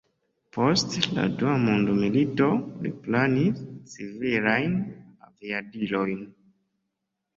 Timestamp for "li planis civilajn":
2.85-4.75